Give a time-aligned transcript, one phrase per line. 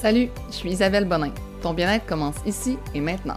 [0.00, 1.32] Salut, je suis Isabelle Bonin.
[1.60, 3.34] Ton bien-être commence ici et maintenant.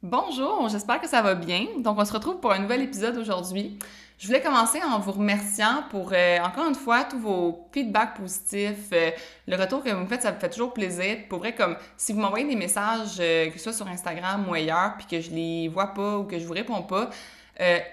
[0.00, 1.66] Bonjour, j'espère que ça va bien.
[1.78, 3.80] Donc, on se retrouve pour un nouvel épisode aujourd'hui.
[4.16, 8.90] Je voulais commencer en vous remerciant pour, euh, encore une fois, tous vos feedbacks positifs,
[8.92, 9.10] euh,
[9.48, 11.16] le retour que vous me faites, ça me fait toujours plaisir.
[11.28, 14.54] Pour vrai, comme si vous m'envoyez des messages, euh, que ce soit sur Instagram ou
[14.54, 17.10] ailleurs, puis que je les vois pas ou que je vous réponds pas,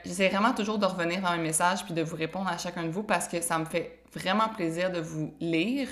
[0.05, 2.89] j'essaie vraiment toujours de revenir dans mes messages puis de vous répondre à chacun de
[2.89, 5.89] vous parce que ça me fait vraiment plaisir de vous lire.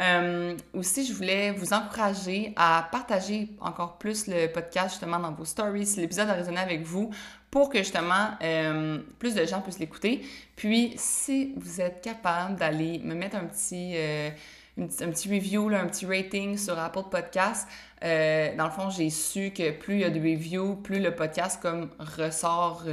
[0.00, 5.44] Euh, aussi, je voulais vous encourager à partager encore plus le podcast justement dans vos
[5.44, 7.10] stories, si l'épisode a résonné avec vous,
[7.50, 10.22] pour que justement euh, plus de gens puissent l'écouter.
[10.56, 14.30] Puis, si vous êtes capable d'aller me mettre un petit, euh,
[14.78, 17.68] un petit review, un petit rating sur Apple Podcast,
[18.00, 21.60] dans le fond, j'ai su que plus il y a de reviews, plus le podcast
[21.62, 22.84] comme ressort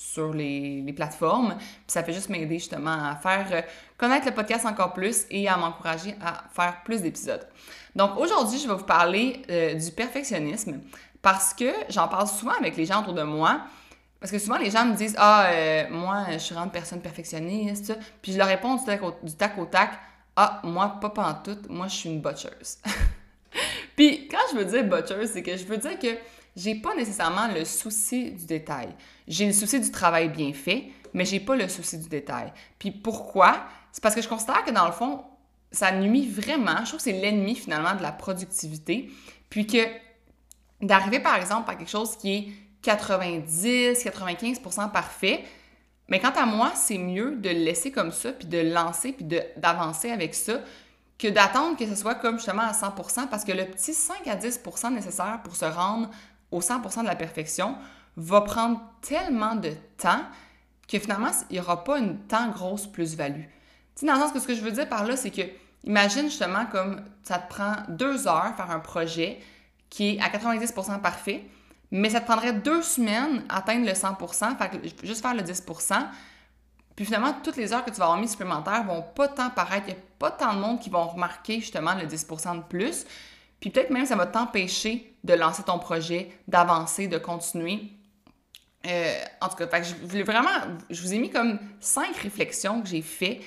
[0.00, 1.56] sur les, plateformes.
[1.56, 3.62] Puis ça fait juste m'aider justement à faire euh,
[3.96, 7.46] connaître le podcast encore plus et à m'encourager à faire plus d'épisodes.
[7.94, 10.80] Donc aujourd'hui, je vais vous parler euh, du perfectionnisme
[11.22, 13.60] parce que j'en parle souvent avec les gens autour de moi.
[14.18, 17.94] Parce que souvent, les gens me disent Ah, euh, moi, je suis vraiment personne perfectionniste.
[18.22, 19.92] Puis je leur réponds du tac, au, du tac au tac
[20.34, 22.78] Ah, moi, pas pantoute, moi, je suis une botcheuse.
[23.96, 26.16] Puis quand je veux dire botcheuse, c'est que je veux dire que
[26.56, 28.88] j'ai pas nécessairement le souci du détail.
[29.28, 32.52] J'ai le souci du travail bien fait, mais j'ai pas le souci du détail.
[32.78, 33.64] Puis pourquoi?
[33.92, 35.24] C'est parce que je considère que dans le fond,
[35.72, 36.78] ça nuit vraiment.
[36.80, 39.10] Je trouve que c'est l'ennemi finalement de la productivité.
[39.48, 39.84] Puis que
[40.80, 42.48] d'arriver par exemple à quelque chose qui est
[42.82, 45.44] 90, 95% parfait,
[46.08, 49.24] mais quant à moi, c'est mieux de le laisser comme ça, puis de lancer, puis
[49.56, 50.60] d'avancer avec ça,
[51.18, 54.36] que d'attendre que ce soit comme justement à 100%, parce que le petit 5 à
[54.36, 56.10] 10% nécessaire pour se rendre
[56.50, 57.76] au 100% de la perfection
[58.16, 60.22] va prendre tellement de temps
[60.88, 63.42] que finalement, il n'y aura pas une tant grosse plus-value.
[63.42, 63.48] Tu
[63.94, 65.42] sais, dans le sens que ce que je veux dire par là, c'est que
[65.84, 69.40] imagine justement comme ça te prend deux heures faire un projet
[69.88, 71.44] qui est à 90% parfait,
[71.90, 76.06] mais ça te prendrait deux semaines à atteindre le 100%, fait juste faire le 10%,
[77.00, 79.86] puis finalement, toutes les heures que tu vas avoir mis supplémentaires vont pas tant paraître,
[79.88, 83.06] il n'y a pas tant de monde qui vont remarquer justement le 10% de plus.
[83.60, 87.92] Puis peut-être même ça va t'empêcher de lancer ton projet, d'avancer, de continuer.
[88.86, 90.48] Euh, en tout cas, je voulais vraiment,
[90.88, 93.40] je vous ai mis comme cinq réflexions que j'ai fait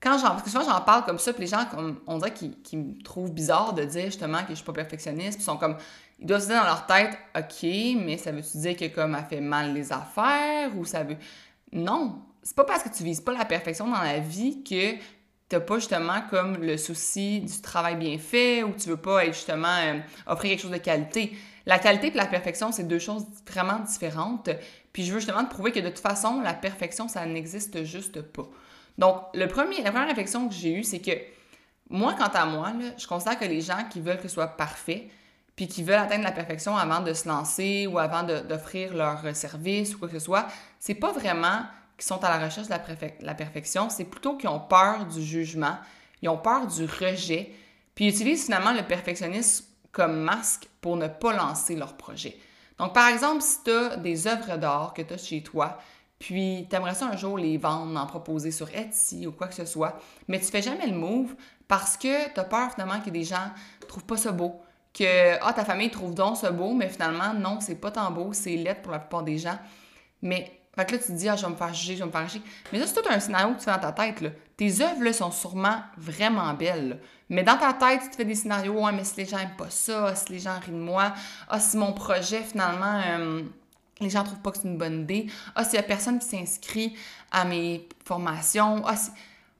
[0.00, 2.32] quand j'en, parce que souvent j'en parle comme ça, puis les gens, comme, on dirait
[2.32, 5.56] qu'ils, me trouvent bizarre de dire justement que je suis pas perfectionniste, puis ils sont
[5.56, 5.76] comme,
[6.20, 9.24] ils doivent se dire dans leur tête, ok, mais ça veut-tu dire que comme elle
[9.24, 11.16] fait mal les affaires, ou ça veut.
[11.72, 14.94] Non, c'est pas parce que tu vises pas la perfection dans la vie que
[15.48, 19.34] t'as pas justement comme le souci du travail bien fait ou tu veux pas être
[19.34, 21.36] justement euh, offrir quelque chose de qualité.
[21.66, 24.50] La qualité et la perfection, c'est deux choses vraiment différentes.
[24.92, 28.20] Puis je veux justement te prouver que de toute façon, la perfection, ça n'existe juste
[28.22, 28.48] pas.
[28.96, 31.12] Donc, le premier, la première réflexion que j'ai eue, c'est que
[31.90, 35.08] moi, quant à moi, je considère que les gens qui veulent que ce soit parfait,
[35.56, 39.94] puis qui veulent atteindre la perfection avant de se lancer ou avant d'offrir leur service
[39.94, 40.46] ou quoi que ce soit,
[40.78, 41.62] c'est pas vraiment
[41.98, 42.74] qui sont à la recherche de
[43.26, 45.76] la, perfection, c'est plutôt qu'ils ont peur du jugement,
[46.22, 47.52] ils ont peur du rejet,
[47.94, 52.38] puis ils utilisent finalement le perfectionnisme comme masque pour ne pas lancer leur projet.
[52.78, 55.78] Donc, par exemple, si tu as des œuvres d'art que tu as chez toi,
[56.20, 59.54] puis tu aimerais ça un jour les vendre, en proposer sur Etsy ou quoi que
[59.54, 59.98] ce soit,
[60.28, 61.34] mais tu fais jamais le move
[61.66, 63.50] parce que tu as peur finalement que des gens
[63.88, 64.60] trouvent pas ça beau,
[64.94, 68.32] que ah, ta famille trouve donc ça beau, mais finalement, non, c'est pas tant beau,
[68.32, 69.58] c'est laid pour la plupart des gens.
[70.22, 72.06] Mais fait que là, tu te dis, ah, je vais me faire juger, je vais
[72.06, 72.42] me faire juger.
[72.72, 74.20] Mais ça, c'est tout un scénario que tu fais dans ta tête.
[74.20, 74.30] Là.
[74.56, 77.00] Tes œuvres là, sont sûrement vraiment belles.
[77.28, 79.56] Mais dans ta tête, tu te fais des scénarios, ouais, mais si les gens n'aiment
[79.58, 81.14] pas ça, si les gens rient de moi,
[81.48, 83.42] ah, si mon projet, finalement, euh,
[84.00, 86.28] les gens trouvent pas que c'est une bonne idée, ah, s'il y a personne qui
[86.28, 86.94] s'inscrit
[87.32, 88.94] à mes formations, ah,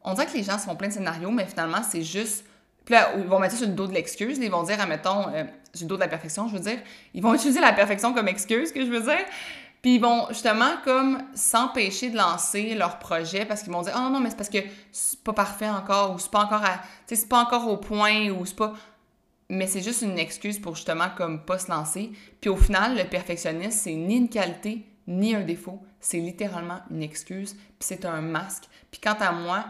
[0.05, 2.45] on dirait que les gens se font plein de scénarios, mais finalement, c'est juste.
[2.85, 4.39] Puis là, ils vont mettre ça sur le dos de l'excuse.
[4.39, 5.43] Ils vont dire, admettons, euh,
[5.75, 6.79] sur le dos de la perfection, je veux dire.
[7.13, 9.27] Ils vont utiliser la perfection comme excuse, que je veux dire.
[9.83, 14.01] Puis ils vont justement comme s'empêcher de lancer leur projet parce qu'ils vont dire «Oh
[14.01, 14.59] non, non, mais c'est parce que
[14.91, 16.81] c'est pas parfait encore ou c'est pas encore à...
[17.07, 18.75] c'est pas encore au point ou c'est pas...»
[19.51, 22.13] Mais c'est juste une excuse pour justement comme pas se lancer.
[22.41, 25.83] Puis au final, le perfectionnisme, c'est ni une qualité ni un défaut.
[26.01, 28.65] C'est littéralement une excuse puis c'est un masque.
[28.91, 29.65] Puis quant à moi,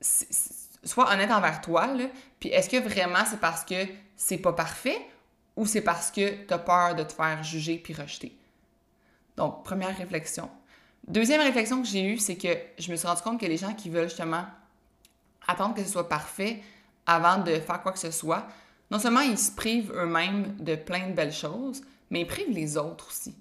[0.00, 2.06] sois honnête envers toi, là.
[2.40, 3.86] Puis est-ce que vraiment c'est parce que
[4.16, 4.98] c'est pas parfait
[5.54, 8.36] ou c'est parce que t'as peur de te faire juger puis rejeter?
[9.40, 10.50] Donc, première réflexion.
[11.08, 12.48] Deuxième réflexion que j'ai eue, c'est que
[12.78, 14.44] je me suis rendu compte que les gens qui veulent justement
[15.48, 16.62] attendre que ce soit parfait
[17.06, 18.46] avant de faire quoi que ce soit,
[18.90, 22.76] non seulement ils se privent eux-mêmes de plein de belles choses, mais ils privent les
[22.76, 23.34] autres aussi.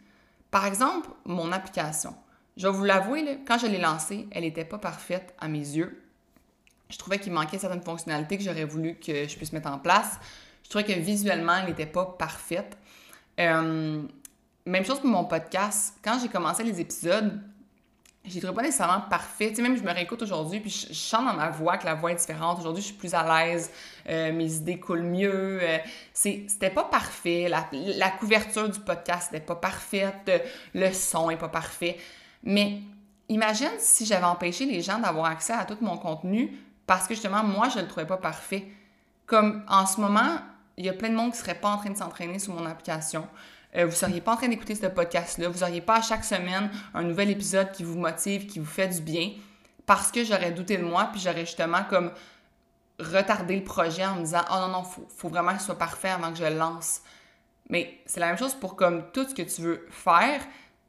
[0.52, 2.16] Par exemple, mon application.
[2.56, 6.02] Je vais vous l'avouer, quand je l'ai lancée, elle n'était pas parfaite à mes yeux.
[6.90, 10.18] Je trouvais qu'il manquait certaines fonctionnalités que j'aurais voulu que je puisse mettre en place.
[10.64, 12.70] Je trouvais que visuellement, il n'était pas parfait.
[13.42, 14.02] Euh,
[14.66, 15.96] même chose pour mon podcast.
[16.04, 17.42] Quand j'ai commencé les épisodes,
[18.26, 19.50] j'ai trouvé pas nécessairement parfait.
[19.50, 21.96] Tu sais, même je me réécoute aujourd'hui, puis je, chante dans ma voix, que la
[21.96, 22.60] voix est différente.
[22.60, 23.72] Aujourd'hui, je suis plus à l'aise,
[24.10, 25.60] euh, mes idées coulent mieux.
[25.62, 25.78] Euh,
[26.14, 27.50] c'était pas parfait.
[27.50, 30.32] La, couverture du podcast n'était pas parfaite.
[30.74, 31.98] Le son est pas parfait.
[32.44, 32.82] Mais
[33.30, 37.44] imagine si j'avais empêché les gens d'avoir accès à tout mon contenu parce que justement,
[37.44, 38.68] moi, je le trouvais pas parfait.
[39.26, 40.40] Comme en ce moment,
[40.78, 42.66] il y a plein de monde qui serait pas en train de s'entraîner sur mon
[42.66, 43.28] application.
[43.76, 45.50] Euh, vous ne seriez pas en train d'écouter ce podcast-là.
[45.50, 48.88] Vous n'auriez pas à chaque semaine un nouvel épisode qui vous motive, qui vous fait
[48.88, 49.32] du bien,
[49.86, 52.12] parce que j'aurais douté de moi, puis j'aurais justement comme
[53.00, 55.78] retardé le projet en me disant Oh non, non, faut, faut vraiment que ce soit
[55.78, 57.02] parfait avant que je le lance.
[57.70, 60.42] Mais c'est la même chose pour comme tout ce que tu veux faire,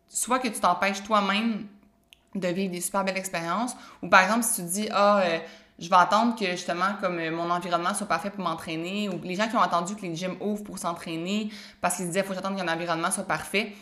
[0.08, 1.66] soit que tu t'empêches toi-même
[2.34, 5.38] de vivre des super belles expériences, ou par exemple, si tu te dis Ah, oh,
[5.80, 9.34] je vais attendre que justement comme euh, mon environnement soit parfait pour m'entraîner ou les
[9.34, 11.50] gens qui ont attendu que les gyms ouvrent pour s'entraîner
[11.80, 13.72] parce qu'ils disaient faut que j'attende qu'un environnement soit parfait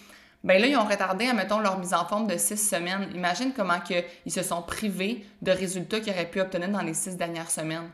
[0.44, 3.10] ben là ils ont retardé mettons leur mise en forme de six semaines.
[3.14, 6.94] Imagine comment que ils se sont privés de résultats qu'ils auraient pu obtenir dans les
[6.94, 7.90] six dernières semaines.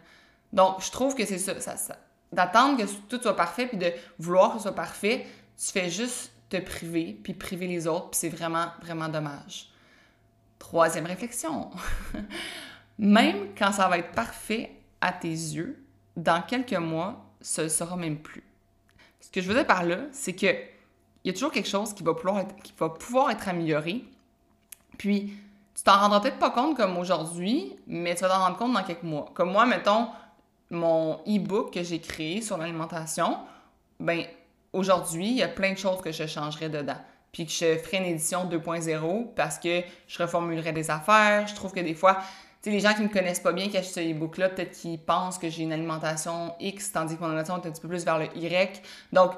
[0.52, 1.96] Donc je trouve que c'est ça, ça,
[2.30, 5.26] d'attendre que tout soit parfait puis de vouloir que ce soit parfait
[5.56, 9.70] tu fais juste te priver puis priver les autres puis c'est vraiment vraiment dommage.
[10.58, 11.70] Troisième réflexion
[12.98, 15.84] Même quand ça va être parfait à tes yeux,
[16.16, 18.44] dans quelques mois, ce ne sera même plus.
[19.20, 20.46] Ce que je veux dire par là, c'est que
[21.24, 24.04] il y a toujours quelque chose qui va pouvoir être, qui va pouvoir être amélioré.
[24.98, 25.32] Puis,
[25.74, 28.82] tu t'en rendras peut-être pas compte comme aujourd'hui, mais tu vas t'en rendre compte dans
[28.82, 29.30] quelques mois.
[29.34, 30.08] Comme moi, mettons,
[30.70, 33.38] mon e-book que j'ai créé sur l'alimentation,
[33.98, 34.24] ben
[34.72, 36.98] aujourd'hui, il y a plein de choses que je changerais dedans.
[37.32, 41.46] Puis que je ferais une édition 2.0 parce que je reformulerais des affaires.
[41.48, 42.18] Je trouve que des fois,
[42.64, 45.38] sais, les gens qui me connaissent pas bien, qui achètent ce e-book-là, peut-être qu'ils pensent
[45.38, 48.18] que j'ai une alimentation X, tandis que mon alimentation est un petit peu plus vers
[48.18, 48.82] le Y.
[49.12, 49.32] Donc,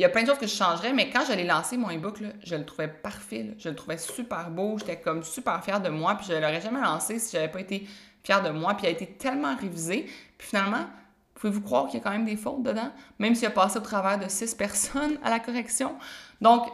[0.00, 2.16] il y a plein de choses que je changerais, mais quand j'allais lancer mon e-book,
[2.42, 3.54] je le trouvais parfait.
[3.58, 4.78] Je le trouvais super beau.
[4.78, 6.14] J'étais comme super fière de moi.
[6.14, 7.86] Puis je l'aurais jamais lancé si j'avais pas été
[8.22, 8.72] fière de moi.
[8.72, 10.08] Puis il a été tellement révisé.
[10.38, 10.86] Puis finalement,
[11.34, 13.82] pouvez-vous croire qu'il y a quand même des fautes dedans, même s'il a passé au
[13.82, 15.96] travers de six personnes à la correction.
[16.40, 16.64] Donc,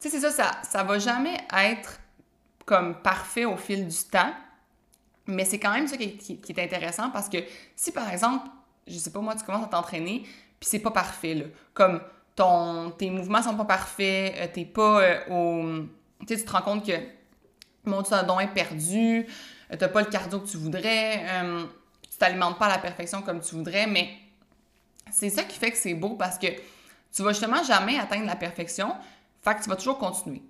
[0.00, 2.00] tu sais, c'est ça, ça, ça va jamais être
[2.66, 4.32] comme parfait au fil du temps.
[5.26, 7.38] Mais c'est quand même ça qui est, intéressant parce que
[7.76, 8.48] si par exemple,
[8.86, 10.22] je sais pas moi, tu commences à t'entraîner,
[10.58, 11.44] puis c'est pas parfait, là.
[11.74, 12.00] Comme
[12.34, 15.86] ton, tes mouvements sont pas parfaits, euh, t'es pas euh, au.
[16.20, 16.92] Tu sais, tu te rends compte que
[17.84, 19.26] mon don est perdu,
[19.72, 21.24] euh, t'as pas le cardio que tu voudrais,
[22.02, 24.08] tu t'alimentes pas à la perfection comme tu voudrais, mais
[25.10, 26.46] c'est ça qui fait que c'est beau parce que
[27.12, 28.94] tu vas justement jamais atteindre la perfection,
[29.42, 30.42] fait que tu vas toujours continuer.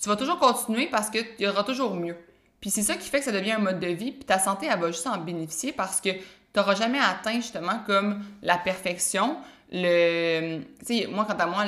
[0.00, 2.16] Tu, vas toujours continuer parce qu'il y aura toujours mieux.
[2.60, 4.66] Puis c'est ça qui fait que ça devient un mode de vie, puis ta santé,
[4.70, 9.36] elle va juste en bénéficier parce que tu jamais atteint justement comme la perfection.
[9.70, 11.64] Le, tu sais, moi, quant à moi,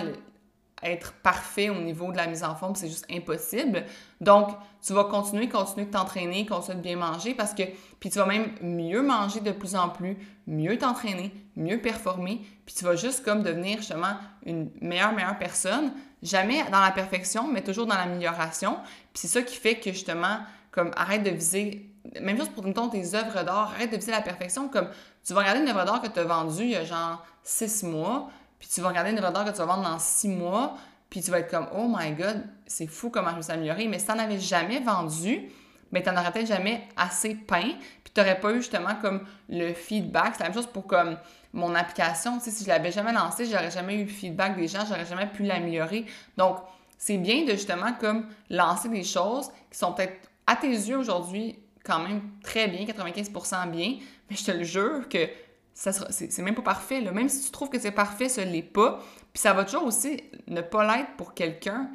[0.82, 3.84] être parfait au niveau de la mise en forme, c'est juste impossible.
[4.20, 4.48] Donc,
[4.84, 7.62] tu vas continuer, continuer de t'entraîner, continuer de bien manger parce que,
[7.98, 10.16] puis tu vas même mieux manger de plus en plus,
[10.46, 14.14] mieux t'entraîner, mieux performer, puis tu vas juste comme devenir justement
[14.46, 15.92] une meilleure, meilleure personne.
[16.22, 18.76] Jamais dans la perfection, mais toujours dans l'amélioration.
[19.12, 20.38] Puis c'est ça qui fait que justement,
[20.70, 21.86] comme arrête de viser.
[22.20, 24.68] Même chose pour mettons, tes œuvres d'art, arrête de viser la perfection.
[24.68, 24.88] Comme
[25.24, 27.82] tu vas regarder une œuvre d'art que tu as vendue il y a genre six
[27.84, 30.76] mois, puis tu vas regarder une œuvre d'art que tu vas vendre dans six mois,
[31.08, 33.88] puis tu vas être comme Oh my god, c'est fou comment je me suis améliorée.
[33.88, 35.50] Mais si tu n'en avais jamais vendu,
[35.92, 37.72] mais tu n'en aurais peut-être jamais assez peint,
[38.04, 40.34] puis tu n'aurais pas eu justement comme le feedback.
[40.34, 41.16] C'est la même chose pour comme
[41.52, 42.38] mon application.
[42.38, 45.06] Tu sais, si je l'avais jamais lancée, j'aurais jamais eu le feedback des gens, j'aurais
[45.06, 46.06] jamais pu l'améliorer.
[46.36, 46.58] Donc,
[46.96, 51.60] c'est bien de justement comme lancer des choses qui sont peut-être à tes yeux aujourd'hui,
[51.84, 55.28] quand même très bien, 95% bien, mais je te le jure que
[55.72, 57.00] c'est même pas parfait.
[57.00, 59.00] Même si tu trouves que c'est parfait, ce l'est pas.
[59.32, 61.88] Puis ça va toujours aussi ne pas l'être pour quelqu'un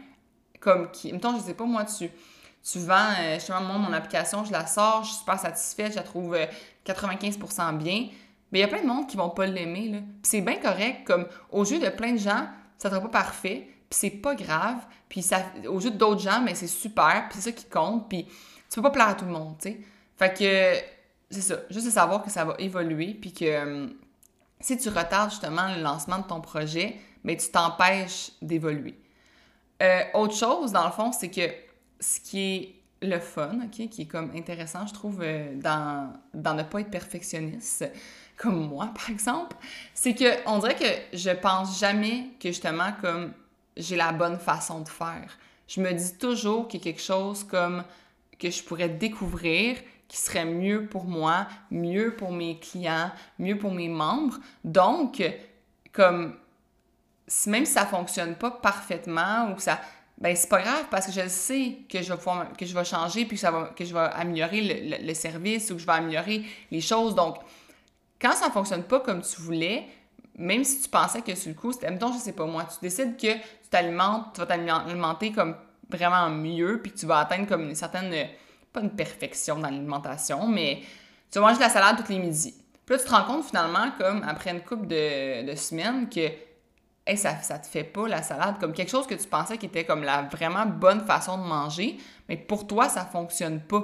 [0.62, 1.12] comme qui.
[1.12, 2.10] Mettons, je sais pas, moi, tu,
[2.64, 5.98] tu vends, euh, justement, moi, mon application, je la sors, je suis super satisfaite, je
[5.98, 6.38] la trouve
[6.86, 8.08] 95% euh, bien.
[8.52, 9.92] Mais il y a plein de monde qui vont pas l'aimer.
[9.92, 12.48] Puis c'est bien correct, comme au jeu de plein de gens,
[12.78, 16.68] ça sera pas parfait c'est pas grave, puis ça, au jeu d'autres gens, mais c'est
[16.68, 18.26] super, puis c'est ça qui compte, puis
[18.70, 19.80] tu peux pas plaire à tout le monde, tu sais.
[20.18, 20.86] Fait que,
[21.30, 23.94] c'est ça, juste de savoir que ça va évoluer, puis que hum,
[24.60, 28.98] si tu retardes justement le lancement de ton projet, mais tu t'empêches d'évoluer.
[29.82, 31.54] Euh, autre chose, dans le fond, c'est que
[32.00, 36.54] ce qui est le fun, OK, qui est comme intéressant, je trouve, euh, dans, dans
[36.54, 37.86] ne pas être perfectionniste,
[38.38, 39.56] comme moi, par exemple,
[39.94, 43.34] c'est que on dirait que je pense jamais que justement, comme
[43.78, 45.38] j'ai la bonne façon de faire.
[45.68, 47.84] Je me dis toujours qu'il y a quelque chose comme
[48.38, 49.78] que je pourrais découvrir
[50.08, 54.38] qui serait mieux pour moi, mieux pour mes clients, mieux pour mes membres.
[54.64, 55.24] Donc,
[55.92, 56.36] comme
[57.48, 59.80] même si ça fonctionne pas parfaitement ou que ça
[60.18, 62.20] ben c'est pas grave parce que je sais que je vais
[62.58, 65.76] que je vais changer puis que, ça va, que je vais améliorer le, service ou
[65.76, 67.16] que je vais améliorer les choses.
[67.16, 67.38] Donc,
[68.22, 69.88] quand ça fonctionne pas comme tu voulais,
[70.38, 72.78] même si tu pensais que sur le coup, c'était, mettons, je sais pas moi, tu
[72.82, 73.28] décides que
[73.66, 75.56] tu t'alimentes, tu vas t'alimenter comme
[75.90, 78.14] vraiment mieux puis tu vas atteindre comme une certaine,
[78.72, 80.82] pas une perfection dans l'alimentation, mais
[81.32, 82.56] tu vas manger de la salade tous les midis.
[82.86, 86.30] Puis là, tu te rends compte finalement, comme après une couple de, de semaines, que
[87.16, 89.86] ça, ça te fait pas la salade, comme quelque chose que tu pensais qui était
[89.86, 91.98] comme la vraiment bonne façon de manger,
[92.30, 93.84] mais pour toi, ça fonctionne pas.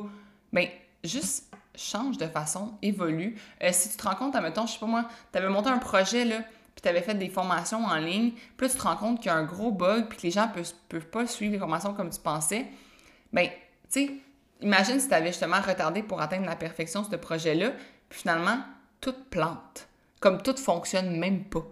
[0.52, 0.72] Mais
[1.04, 3.36] juste change de façon, évolue.
[3.64, 5.78] Euh, si tu te rends compte, admettons, je sais pas moi, tu avais monté un
[5.78, 6.40] projet, là,
[6.76, 9.28] puis tu avais fait des formations en ligne, puis là, tu te rends compte qu'il
[9.28, 11.94] y a un gros bug, puis que les gens peuvent, peuvent pas suivre les formations
[11.94, 12.68] comme tu pensais,
[13.34, 13.52] ben, tu
[13.90, 14.12] sais,
[14.62, 17.72] imagine si tu avais justement retardé pour atteindre la perfection ce projet-là,
[18.10, 18.60] puis finalement,
[19.00, 19.88] tout plante.
[20.20, 21.64] Comme tout fonctionne même pas.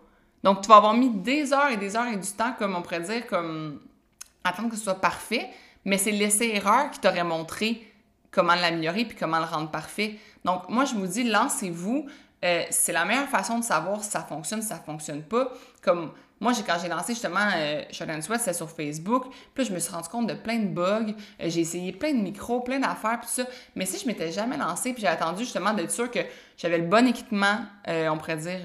[0.43, 2.81] Donc, tu vas avoir mis des heures et des heures et du temps, comme on
[2.81, 3.81] pourrait dire, comme
[4.43, 5.49] attendre que ce soit parfait,
[5.85, 7.85] mais c'est l'essai-erreur qui t'aurait montré
[8.31, 10.17] comment l'améliorer puis comment le rendre parfait.
[10.45, 12.07] Donc, moi, je vous dis, lancez-vous.
[12.43, 15.51] Euh, c'est la meilleure façon de savoir si ça fonctionne, si ça fonctionne pas.
[15.81, 19.25] Comme moi, j'ai, quand j'ai lancé justement euh, Shot Sweat, c'était sur Facebook.
[19.53, 21.13] Puis là, je me suis rendu compte de plein de bugs.
[21.41, 23.43] Euh, j'ai essayé plein de micros, plein d'affaires, tout ça.
[23.75, 26.19] Mais si je m'étais jamais lancé, puis j'ai attendu justement d'être sûr que
[26.57, 28.59] j'avais le bon équipement, euh, on pourrait dire,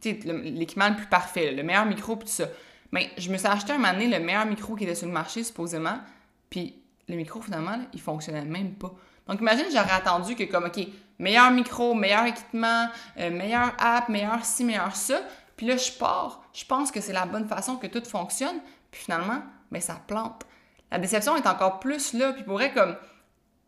[0.00, 2.46] tu sais, l'équipement le plus parfait, le meilleur micro, puis tout ça.
[2.92, 5.12] Mais je me suis acheté un moment donné le meilleur micro qui était sur le
[5.12, 5.98] marché, supposément.
[6.48, 8.92] Puis le micro, finalement, là, il fonctionnait même pas.
[9.28, 10.78] Donc, imagine, j'aurais attendu que, comme, OK,
[11.18, 15.20] meilleur micro, meilleur équipement, meilleur app, meilleur ci, meilleur ça.
[15.56, 19.02] Puis là, je pars, je pense que c'est la bonne façon que tout fonctionne, puis
[19.02, 20.46] finalement, mais ben, ça plante.
[20.90, 22.96] La déception est encore plus là, puis pourrait comme,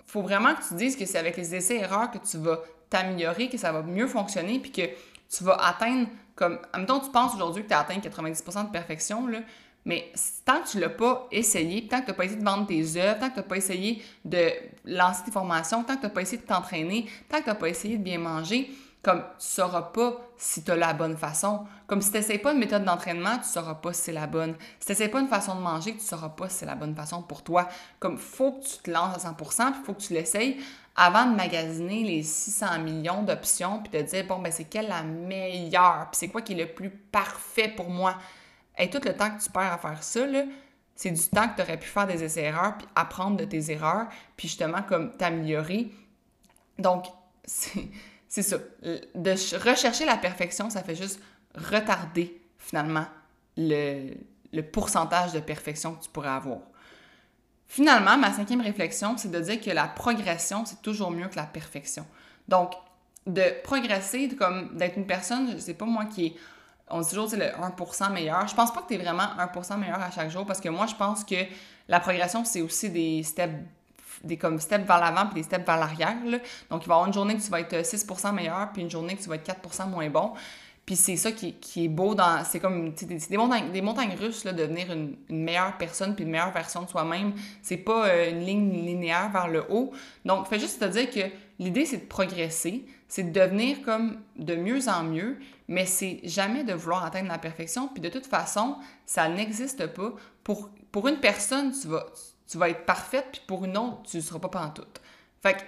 [0.07, 3.59] faut vraiment que tu dises que c'est avec les essais-erreurs que tu vas t'améliorer, que
[3.59, 7.35] ça va mieux fonctionner, puis que tu vas atteindre, comme, en même temps, tu penses
[7.35, 9.41] aujourd'hui que tu as atteint 90% de perfection, là,
[9.89, 10.13] mais
[10.45, 12.67] tant que tu ne l'as pas essayé, tant que tu n'as pas essayé de vendre
[12.67, 14.51] tes œuvres, tant que tu n'as pas essayé de
[14.85, 17.55] lancer tes formations, tant que tu n'as pas essayé de t'entraîner, tant que tu n'as
[17.55, 18.71] pas essayé de bien manger,
[19.03, 21.65] comme tu sauras pas si tu as la bonne façon.
[21.87, 24.57] Comme si tu n'essayes pas une méthode d'entraînement, tu sauras pas si c'est la bonne.
[24.79, 26.95] Si tu n'essayes pas une façon de manger, tu sauras pas si c'est la bonne
[26.95, 27.67] façon pour toi.
[27.99, 30.59] Comme faut que tu te lances à 100%, puis faut que tu l'essayes
[30.97, 35.03] avant de magasiner les 600 millions d'options, puis de dire, bon, ben c'est quelle la
[35.03, 38.17] meilleure, puis c'est quoi qui est le plus parfait pour moi?
[38.79, 40.21] Et tout le temps que tu perds à faire ça,
[40.95, 44.07] c'est du temps que tu aurais pu faire des essais-erreurs, puis apprendre de tes erreurs,
[44.37, 45.93] puis justement, comme t'améliorer.
[46.79, 47.07] Donc,
[47.45, 48.59] c'est ça.
[48.83, 49.31] De
[49.65, 51.21] rechercher la perfection, ça fait juste
[51.55, 53.07] retarder finalement
[53.57, 54.15] le,
[54.73, 56.59] pourcentage de perfection que tu pourrais avoir.
[57.67, 61.45] Finalement, ma cinquième réflexion, c'est de dire que la progression, c'est toujours mieux que la
[61.45, 62.07] perfection.
[62.49, 62.73] Donc,
[63.27, 66.37] de progresser, comme d'être une personne, je sais pas moi, qui est,
[66.91, 68.47] on dit toujours, c'est le 1% meilleur.
[68.47, 70.87] Je pense pas que tu es vraiment 1% meilleur à chaque jour parce que moi,
[70.87, 71.37] je pense que
[71.89, 73.55] la progression, c'est aussi des steps
[74.25, 76.17] des comme steps vers l'avant puis des steps vers l'arrière.
[76.71, 78.91] Donc, il va y avoir une journée que tu vas être 6% meilleur, puis une
[78.91, 80.33] journée que tu vas être 4% moins bon.
[80.89, 82.43] Puis c'est ça qui, qui, est beau dans.
[82.45, 82.95] C'est comme.
[82.97, 86.51] C'est des, montagnes, des montagnes russes, là, de devenir une, meilleure personne puis une meilleure
[86.51, 87.35] version de soi-même.
[87.61, 89.93] C'est pas euh, une ligne linéaire vers le haut.
[90.25, 94.57] Donc, fais juste te dire que l'idée, c'est de progresser, c'est de devenir comme de
[94.57, 97.89] mieux en mieux, mais c'est jamais de vouloir atteindre la perfection.
[97.89, 100.15] Puis de toute façon, ça n'existe pas.
[100.43, 102.07] Pour, pour une personne, tu vas,
[102.51, 105.03] tu vas être parfaite, puis pour une autre, tu ne seras pas pantoute.
[105.43, 105.61] Fait que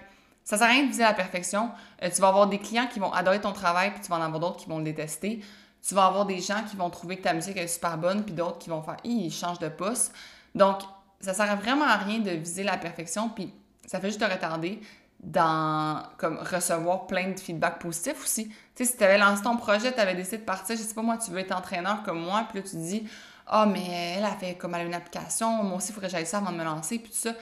[0.44, 1.70] ça sert à rien de viser la perfection.
[2.02, 4.22] Euh, tu vas avoir des clients qui vont adorer ton travail, puis tu vas en
[4.22, 5.40] avoir d'autres qui vont le détester.
[5.86, 8.34] Tu vas avoir des gens qui vont trouver que ta musique est super bonne, puis
[8.34, 10.14] d'autres qui vont faire «ils changent de poste».
[10.54, 10.80] Donc,
[11.20, 13.52] ça sert vraiment à rien de viser la perfection, puis
[13.86, 14.80] ça fait juste te retarder
[15.22, 18.48] dans comme recevoir plein de feedback positifs aussi.
[18.48, 20.94] Tu sais, si tu avais lancé ton projet, tu avais décidé de partir, je sais
[20.94, 23.06] pas moi, tu veux être entraîneur comme moi, puis là tu te dis
[23.46, 26.12] ah, mais elle a fait comme elle a une application, moi aussi, il faudrait que
[26.12, 27.32] j'aille ça avant de me lancer, puis tout ça.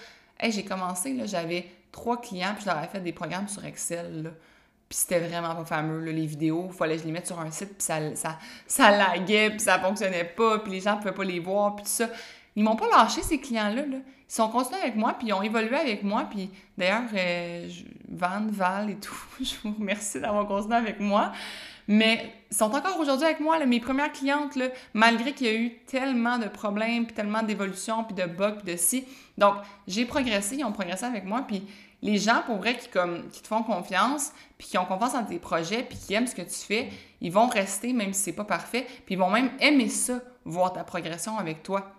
[0.41, 4.33] Hey, j'ai commencé, là, j'avais trois clients, puis je leur fait des programmes sur Excel.
[4.89, 6.69] Puis c'était vraiment pas fameux, les vidéos.
[6.71, 9.61] Il fallait que je les mette sur un site, puis ça, ça, ça laguait, puis
[9.61, 12.09] ça fonctionnait pas, puis les gens pouvaient pas les voir, puis tout ça.
[12.57, 13.87] Ils m'ont pas lâché, ces clients-là.
[13.87, 13.97] Là.
[14.29, 16.27] Ils sont continués avec moi, puis ils ont évolué avec moi.
[16.31, 17.69] Puis d'ailleurs, euh,
[18.09, 21.33] Van, Val et tout, je vous remercie d'avoir continué avec moi.
[21.89, 24.59] Mais sont encore aujourd'hui avec moi, mes premières clientes,
[24.93, 28.73] malgré qu'il y a eu tellement de problèmes, puis tellement d'évolutions, puis de bugs, puis
[28.73, 29.07] de si.
[29.39, 29.55] Donc,
[29.87, 31.67] j'ai progressé, ils ont progressé avec moi, puis
[32.03, 35.83] les gens, pour vrai, qui te font confiance, puis qui ont confiance en tes projets,
[35.83, 36.91] puis qui aiment ce que tu fais,
[37.23, 40.73] ils vont rester, même si c'est pas parfait, puis ils vont même aimer ça, voir
[40.75, 41.91] ta progression avec toi,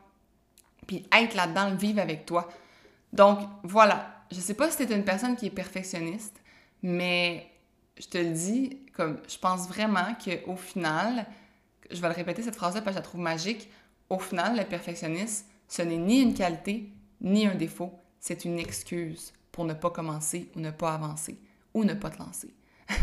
[0.88, 2.48] puis être là-dedans, vivre avec toi.
[3.12, 4.24] Donc, voilà.
[4.32, 6.40] je sais pas si t'es une personne qui est perfectionniste,
[6.84, 7.50] mais
[8.00, 11.26] je te le dis, je pense vraiment qu'au final,
[11.92, 13.70] je vais le répéter cette phrase-là parce que je la trouve magique,
[14.10, 16.90] au final, le perfectionnisme, ce n'est ni une qualité,
[17.22, 21.38] ni un défaut, c'est une excuse pour ne pas commencer ou ne pas avancer
[21.74, 22.54] ou ne pas te lancer.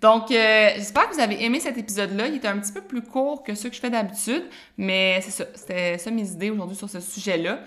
[0.00, 2.26] Donc, euh, j'espère que vous avez aimé cet épisode-là.
[2.26, 4.44] Il était un petit peu plus court que ce que je fais d'habitude,
[4.76, 7.60] mais c'est ça, c'était ça mes idées aujourd'hui sur ce sujet-là.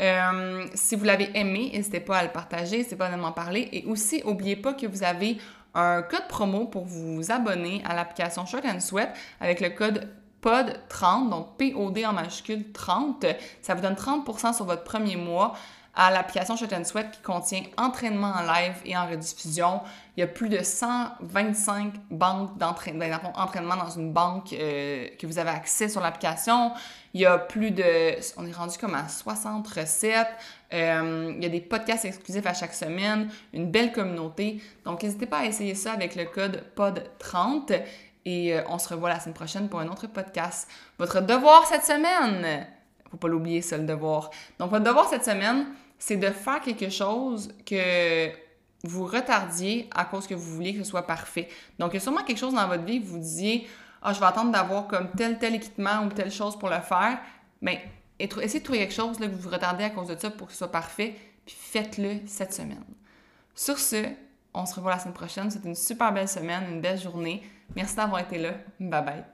[0.00, 3.68] Euh, si vous l'avez aimé, n'hésitez pas à le partager, n'hésitez pas à m'en parler.
[3.72, 5.36] Et aussi, n'oubliez pas que vous avez
[5.74, 10.08] un code promo pour vous abonner à l'application Short and Sweat avec le code
[10.42, 13.26] POD30, donc P-O-D en majuscule 30.
[13.62, 15.54] Ça vous donne 30% sur votre premier mois
[15.96, 19.80] à l'application Shot and Sweat qui contient entraînement en live et en rediffusion.
[20.16, 25.38] Il y a plus de 125 banques d'entraînement, ben, dans une banque euh, que vous
[25.38, 26.72] avez accès sur l'application.
[27.14, 28.16] Il y a plus de...
[28.36, 30.34] On est rendu comme à 60 recettes.
[30.72, 34.60] Euh, il y a des podcasts exclusifs à chaque semaine, une belle communauté.
[34.84, 37.82] Donc, n'hésitez pas à essayer ça avec le code POD30
[38.24, 40.68] et euh, on se revoit la semaine prochaine pour un autre podcast.
[40.98, 42.66] Votre devoir cette semaine,
[43.10, 44.30] faut pas l'oublier ça, le devoir.
[44.58, 45.66] Donc, votre devoir cette semaine,
[45.98, 48.30] c'est de faire quelque chose que
[48.84, 51.48] vous retardiez à cause que vous vouliez que ce soit parfait.
[51.78, 53.66] Donc, il y a sûrement quelque chose dans votre vie que vous disiez
[54.02, 57.18] Ah, je vais attendre d'avoir comme tel, tel équipement ou telle chose pour le faire.
[57.62, 57.82] Mais
[58.18, 60.58] essayez de trouver quelque chose que vous retardez à cause de ça pour que ce
[60.58, 61.14] soit parfait,
[61.46, 62.84] puis faites-le cette semaine.
[63.54, 64.04] Sur ce,
[64.52, 65.50] on se revoit la semaine prochaine.
[65.50, 67.42] C'est une super belle semaine, une belle journée.
[67.74, 68.52] Merci d'avoir été là.
[68.78, 69.33] Bye bye.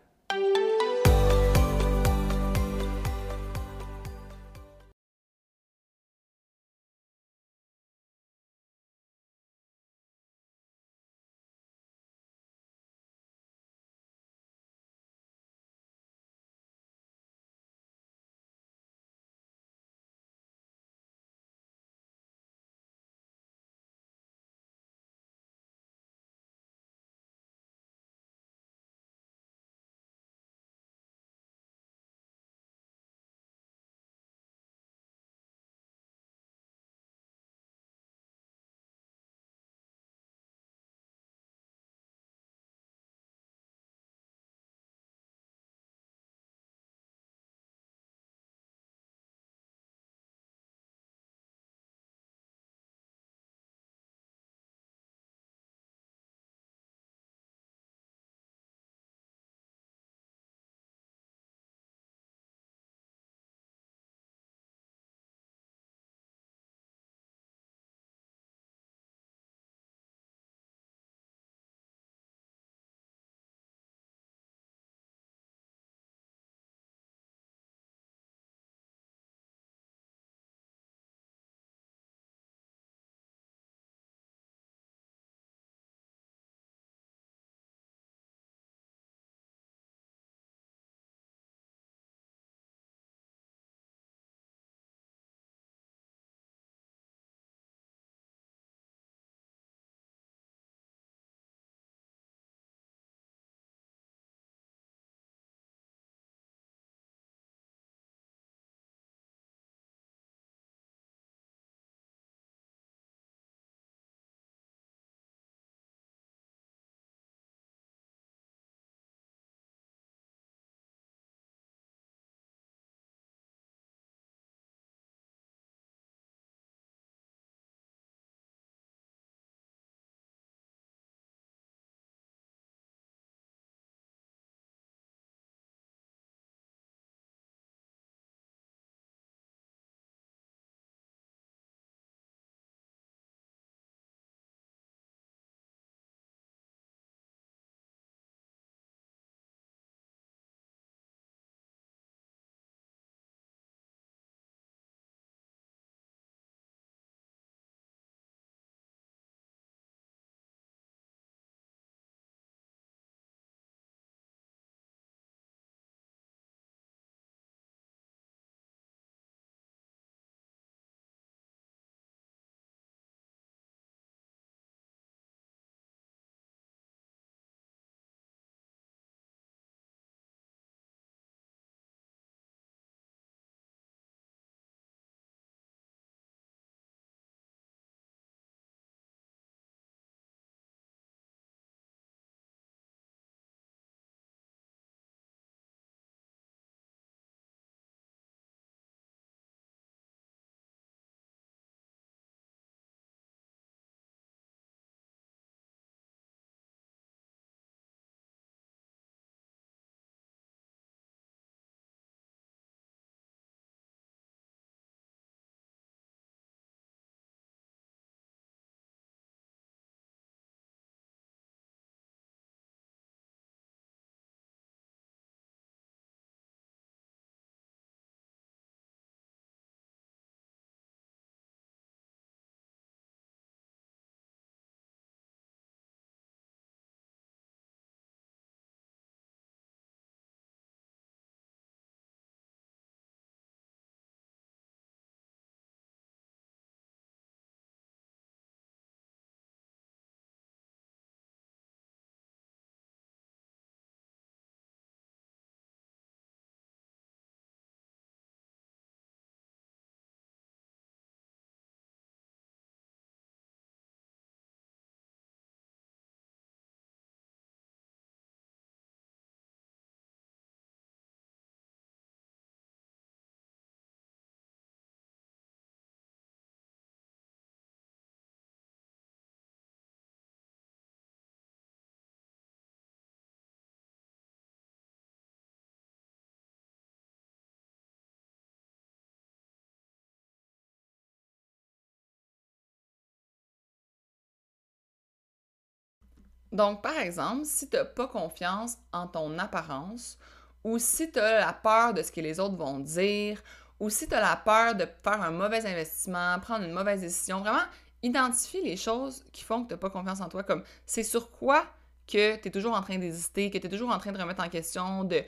[296.52, 300.18] Donc, par exemple, si tu n'as pas confiance en ton apparence,
[300.64, 303.42] ou si tu as la peur de ce que les autres vont dire,
[303.78, 307.40] ou si tu as la peur de faire un mauvais investissement, prendre une mauvaise décision,
[307.40, 307.64] vraiment,
[308.02, 311.30] identifie les choses qui font que tu n'as pas confiance en toi, comme c'est sur
[311.30, 311.64] quoi
[312.06, 314.44] que tu es toujours en train d'hésiter, que tu es toujours en train de remettre
[314.44, 315.22] en question, de...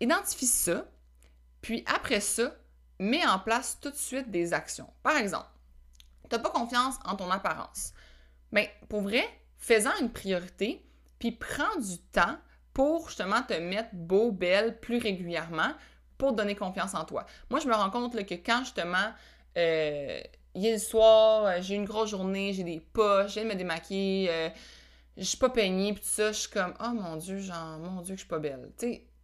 [0.00, 0.84] Identifie ça,
[1.60, 2.54] puis après ça,
[3.00, 4.88] mets en place tout de suite des actions.
[5.02, 5.48] Par exemple,
[6.30, 7.92] tu n'as pas confiance en ton apparence.
[8.52, 10.84] Mais pour vrai, fais-en une priorité,
[11.18, 12.36] puis prends du temps
[12.72, 15.72] pour justement te mettre beau, belle plus régulièrement
[16.16, 17.26] pour donner confiance en toi.
[17.50, 19.12] Moi, je me rends compte que quand justement,
[19.56, 20.20] euh,
[20.54, 24.48] le soir, euh, j'ai une grosse journée, j'ai des poches, viens de me démaquiller, euh,
[25.16, 28.00] je suis pas peignée, puis tout ça, je suis comme, oh mon Dieu, genre, mon
[28.02, 28.70] Dieu, que je suis pas belle.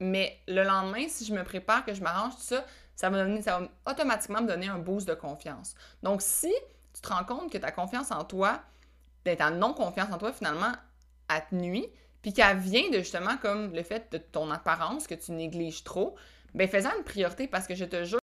[0.01, 2.65] mais le lendemain, si je me prépare, que je m'arrange, tout ça,
[2.97, 5.75] ça va, donner, ça va automatiquement me donner un boost de confiance.
[6.03, 6.53] Donc, si
[6.93, 8.63] tu te rends compte que ta confiance en toi,
[9.25, 10.73] ben, ta non-confiance en toi, finalement,
[11.29, 11.87] elle te nuit,
[12.23, 16.17] puis qu'elle vient de justement comme le fait de ton apparence que tu négliges trop,
[16.55, 18.21] ben fais-en une priorité parce que je te jure